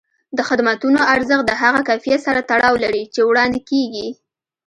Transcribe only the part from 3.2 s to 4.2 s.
وړاندې کېږي.